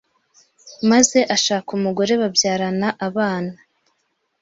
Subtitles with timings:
[0.89, 3.57] maze ashaka umugore babyarana abana